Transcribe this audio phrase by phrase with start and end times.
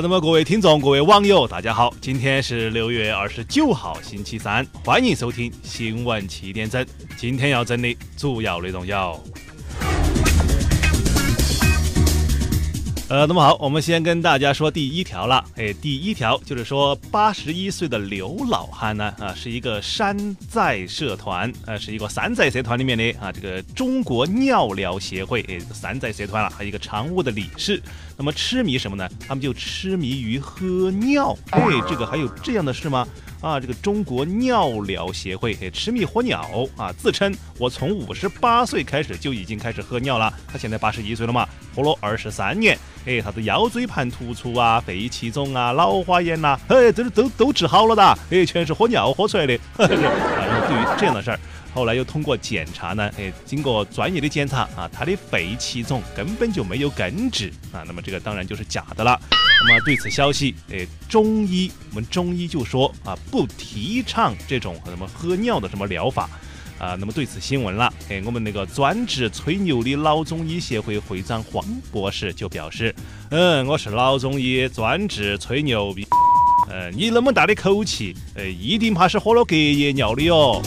[0.00, 6.84] 那么各位听众、各位网友，大家好，今天是六月二十九号，星期三，欢迎收听新闻七点整。
[7.16, 9.22] 今天要整的主要内容有。
[13.06, 15.44] 呃，那么好，我们先跟大家说第一条了。
[15.56, 20.16] 哎，第一条就是说，八十一岁的刘老汉呢，啊，是一个山
[20.50, 27.80] 寨社团，呃，是一个山寨社团里面的啊，这个中国尿疗协会，哎，山寨社团了，还有一个常务的理事。
[28.16, 29.06] 那么痴迷什么呢？
[29.28, 31.36] 他们就痴迷于喝尿。
[31.50, 33.06] 哎，这个还有这样的事吗？
[33.44, 40.32] 啊，这个中国尿疗协会，嘿，痴迷喝尿啊，自称我从五十八岁开始就已经开始喝尿了。
[40.50, 42.78] 他现在八十一岁了嘛，喝了二十三年。
[43.04, 49.52] 哎，啥子腰椎盘突出啊、肺气肿啊、老花眼呐，哎，这都都治好了的，哎，全是喝尿喝出来的。
[49.76, 51.38] 然后对于这样的事儿，
[51.74, 59.20] 后来又通过检查呢，哎，经过专业的检查啊，他的肺气肿根本就没有根治啊，那么这个当然就是假的了。
[59.66, 66.30] 那么对此消息，哎，中医我们中医就说啊，不提倡这种什么喝尿的什么疗法。
[66.76, 72.94] 啊，那么对此新闻了，哎，我们那个专治吹牛的老中医协会会长黄博士就表示，
[73.30, 76.04] 嗯，我是老中医，专治吹牛逼。
[76.70, 80.60] 嗯，你那么大的口气，呃，一定怕是喝了隔夜尿的哟。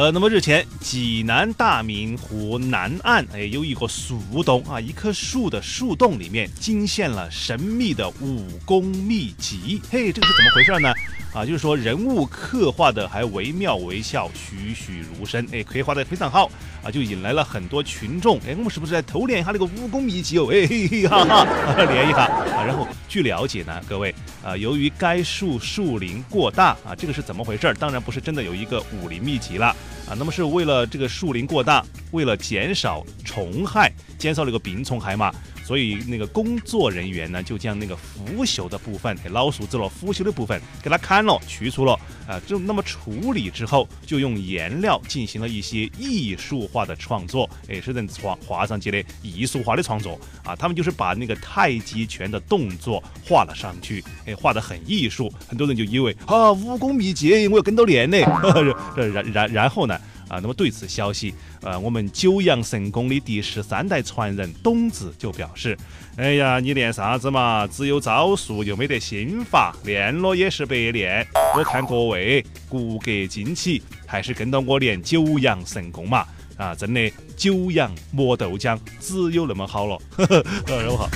[0.00, 9.82] 呃，那么日前，济南大明湖南岸，哎，有一个树洞啊，一棵树的树洞里面惊现了神秘的武功秘籍。
[9.90, 10.90] 嘿，这个是怎么回事呢？
[11.34, 16.50] 啊，就是说人物刻画的还惟妙惟肖、栩栩如生，哎，刻画的非常好
[16.82, 18.38] 啊，就引来了很多群众。
[18.38, 20.48] 哎，我们是不是在偷练一下那个武功秘籍哦？
[20.50, 20.66] 哎
[21.08, 22.64] 哈哈，练一下啊。
[22.64, 24.12] 然后据了解呢，各位
[24.42, 27.72] 啊，由于该树树龄过大啊，这个是怎么回事？
[27.78, 29.76] 当然不是真的有一个武林秘籍了
[30.10, 35.32] 啊，那么是为了这个树林过大，为了减少虫害，减少那个病虫害嘛。
[35.64, 41.96] 所以那个工作人员呢，就将那个腐朽的部分，老鼠子了，腐朽的部分给它砍了，去除了，
[42.30, 50.54] 啊，就那么处理之后，就用颜料进行了一些艺术化的创作，哎，是人画画上去的艺术化的创作啊。
[50.54, 58.18] 他们就是把那个太极拳的动作画了上去，哎，画得很艺术，很多人就以为啊，武功秘籍，我要跟着练呢。
[58.94, 60.00] 然然然后呢？
[60.30, 65.76] 啊，那么对此消息，呃，我们九阳神功的第十三代传人董子就表示
[66.16, 67.66] ：“哎呀，你练啥子嘛？
[67.66, 71.26] 只有招数又没得心法，练了也是白练。
[71.56, 76.24] 我看各位骨骼惊奇，还是跟到我练九阳神功嘛！
[76.56, 79.98] 啊，真的九阳磨豆浆，只有那么好了。
[80.16, 81.10] 呵呵，很好。”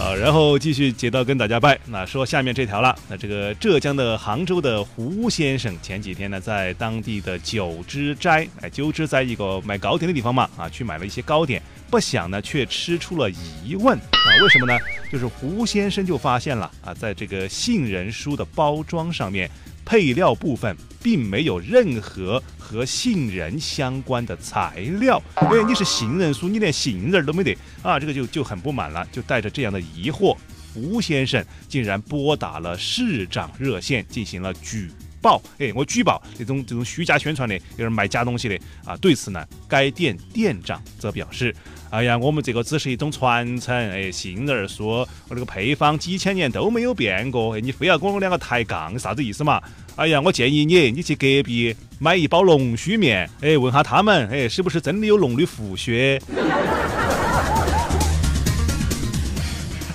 [0.00, 2.96] 啊，然后继续接到跟大家拜，那说下面这条了。
[3.08, 11.60] 那这个浙江的杭州的胡先生前几天呢，在当地的九芝斋，哎，九芝斋一个卖糕点的地方嘛，啊，去买了一些糕点，
[11.90, 14.78] 不想呢，却吃出了疑问啊，为什么呢？
[15.10, 19.50] 就是胡先生就发现了啊，在这个杏仁酥的包装上面。
[19.88, 25.20] 配料部分并没有任何和杏仁相关的材料。
[25.36, 30.36] 哎，你是杏仁酥，你连杏仁都没得啊，这个就就很不满了，就带着这样的疑惑，
[30.74, 35.40] 吴先生竟然拨打了市长热线进行了举报。
[35.58, 38.96] 哎，我举报这种这种虚假宣传的，有人卖假东西的啊。
[38.96, 41.54] 对此呢，该店店长则表示。
[41.90, 49.58] 哎呀，我们这个只是一种传承，哎，杏仁酥，我这个配方几千年都没有变过，哎，你非要跟我两个抬杠，啥子意思嘛？
[49.96, 56.20] 哎呀，我建议你，你去隔壁买一包龙须面，哎，问下他们，哎，是不是真的有龙的胡须？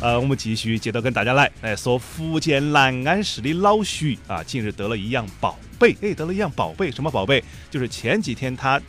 [0.03, 7.41] 呃，我们继续接着跟大家来，来，说福建南安市的老徐啊，近日得了一样宝贝，哎，得了一样宝贝，什么宝贝？
[7.71, 8.81] 就是前几天他。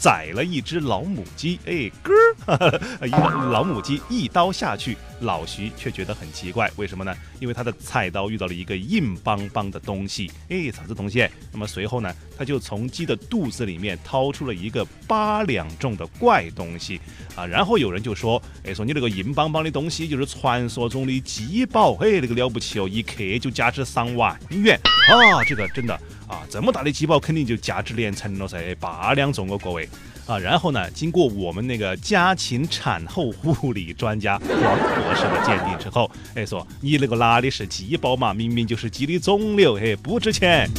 [0.00, 2.16] 宰了一只老母鸡，哎，咯，
[3.06, 7.14] 一老母鸡一刀下去，老徐却觉得很奇怪，为什么呢？
[7.38, 11.28] 因为他的菜刀遇到了一个硬邦邦的东西，哎，啥子东西？
[11.52, 16.98] 那么随后呢，他就从鸡的肚子里面掏出了一个八两重的怪东西，
[17.34, 24.80] 啊，然后有人就说，哎，说你那个硬邦邦的东西就是传说中的鸡宝，哎，那个了不起哦，一克就价值上万元，
[25.12, 26.00] 啊，这个真的。
[26.30, 29.88] 啊，这么大的鸡包肯定就价值连城了噻，八两重哦，各位
[30.26, 30.38] 啊。
[30.38, 40.70] 然后呢，经过我们那个家禽产后护理专家王博士的鉴定之后，哎，说你那个哪里是鸡包嘛，明明就是鸡的肿瘤，嘿，不值钱。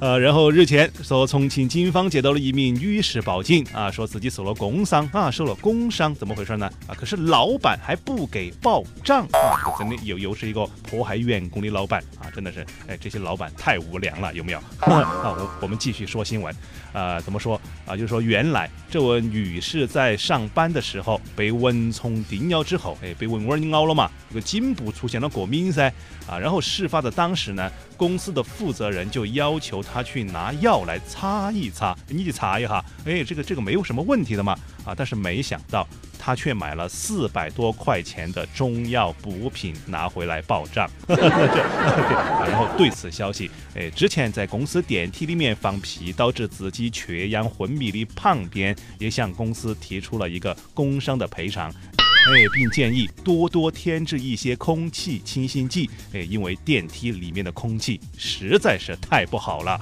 [0.00, 6.70] 呃，然后日前说，重庆警方接到了一名女士报警啊，说自己受了工伤啊，受了工伤，怎么回事呢？
[6.86, 14.58] 啊，可是老板还不给报账啊，这真的又又是一个迫害员工的老板啊，真的是，哎，这些老板太无良了，有没有？
[14.78, 16.54] 啊，我我们继续说新闻，
[16.92, 17.96] 呃，怎么说啊？
[17.96, 25.92] 就是说，原来这位女士在上班的时候被蚊虫叮咬之后，哎，被蚊蚊咬了嘛，这个颈部出现了过敏噻，
[26.28, 29.82] 啊，然后事发的当时呢，公司的负责人就要求。
[29.92, 34.52] 他去拿药来擦一擦，你去擦一下，哎，这个这个没有什么问题的嘛，
[34.84, 35.86] 啊，但是没想到
[36.18, 51.72] 他却买了四百多块钱的中药补品拿回来报账， 然后对此消息，哎，之前在公司电梯里面放屁导致自己缺氧昏迷的胖边也向公司提出了一个工伤的赔偿。
[52.26, 55.88] 哎，并建议多多添置一些空气清新剂。
[56.12, 59.80] 哎，因为电梯里面的空气实在是太不好了。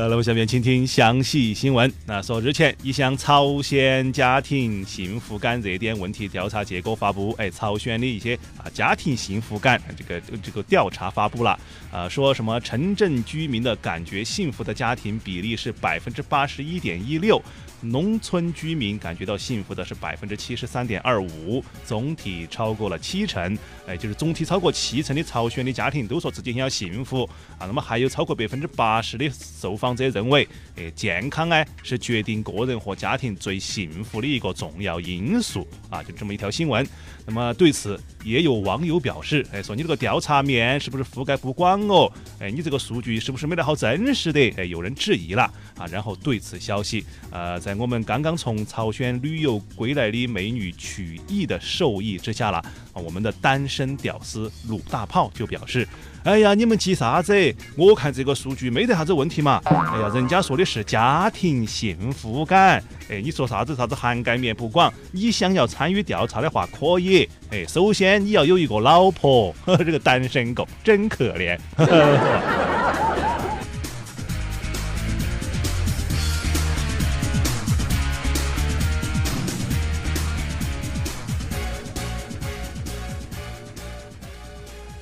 [0.00, 1.92] 呃，那么下面请听详细新闻。
[2.06, 11.60] 那说日前一项朝鲜家庭幸福感热点问题调查结果发布，哎，朝鲜的一些啊家庭幸福感这个这个调查发布了，
[11.92, 17.38] 啊，说什么城镇居民的感觉幸福的家庭比例是百分之八十一点一六。
[17.82, 23.56] 农村居民感觉到幸福的是百分之七十三点二五，总体超过了七成，
[23.86, 27.28] 哎，就是总体超过七成的朝鲜的家庭都说自己很要幸福
[27.58, 27.66] 啊。
[27.66, 30.46] 那么还有超过百分之八十的受访者认为，
[30.76, 36.02] 哎，健康哎是决定个人和家庭最幸福的一个重要因素啊。
[36.02, 36.86] 就这么一条新闻。
[37.26, 42.12] 那么对此也有网友表示，哎，说你这个调查面是不是覆盖不广哦？
[42.40, 44.52] 哎，你这个数据是不是没得好真实的？
[44.56, 45.44] 哎，有人质疑了
[45.76, 45.86] 啊。
[45.86, 52.58] 然后对此消息，呃，在在我们刚刚从朝鲜旅游归来的美女曲艺的授意之下了
[52.92, 55.86] 啊，我们的单身屌丝鲁大炮就表示。
[56.24, 57.32] 哎呀，你们急啥子？
[57.76, 59.62] 我看这个数据没得啥子问题嘛。
[59.64, 62.82] 哎呀，人家说的是家庭幸福感。
[63.08, 64.92] 哎，你说啥子啥子涵盖面不广？
[65.12, 67.28] 你想要参与调查的话可以。
[67.52, 69.54] 哎，首先你要有一个老婆。
[69.78, 71.56] 这个单身狗真可怜。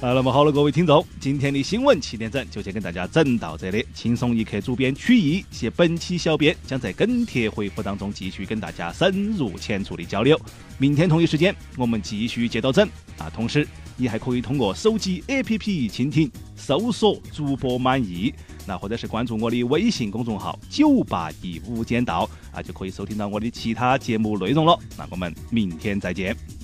[0.01, 3.85] 啊，那么好了，各位听众，今天的新闻七点整就先跟大家整到这里。
[3.93, 10.41] 轻松一刻，主编曲艺，携本期小编将在跟帖回复当中继续跟大家深入浅出的交流。
[10.79, 13.29] 明天同一时间，我们继续接到整啊。
[13.35, 13.67] 同时，
[13.97, 18.33] 你还可以通过手机 APP 蜻蜓搜索主播满意，
[18.69, 24.79] 那或者是关注我的微信公众号九八一无间道啊，就可以收听到我的其他节目内容了。
[24.97, 26.58] 那我们明天再见。